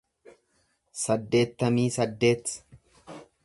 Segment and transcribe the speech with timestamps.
[1.03, 2.57] saddeettamii saddeet